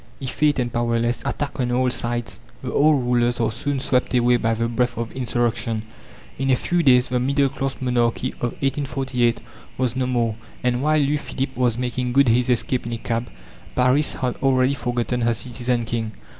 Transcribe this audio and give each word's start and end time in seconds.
Effete 0.19 0.57
and 0.57 0.73
powerless, 0.73 1.21
attacked 1.27 1.59
on 1.59 1.71
all 1.71 1.91
sides, 1.91 2.39
the 2.63 2.73
old 2.73 3.03
rulers 3.05 3.39
are 3.39 3.51
soon 3.51 3.79
swept 3.79 4.15
away 4.15 4.35
by 4.35 4.55
the 4.55 4.67
breath 4.67 4.97
of 4.97 5.11
insurrection. 5.11 5.83
In 6.39 6.49
a 6.49 6.55
few 6.55 6.81
days 6.81 7.09
the 7.09 7.19
middle 7.19 7.49
class 7.49 7.75
monarchy 7.79 8.29
of 8.41 8.53
1848 8.63 9.41
was 9.77 9.95
no 9.95 10.07
more, 10.07 10.33
and 10.63 10.81
while 10.81 10.97
Louis 10.97 11.17
Philippe 11.17 11.53
was 11.55 11.77
making 11.77 12.13
good 12.13 12.29
his 12.29 12.49
escape 12.49 12.87
in 12.87 12.93
a 12.93 12.97
cab, 12.97 13.29
Paris 13.75 14.15
had 14.15 14.37
already 14.37 14.73
forgotten 14.73 15.21
her 15.21 15.35
"citizen 15.35 15.85
king." 15.85 16.13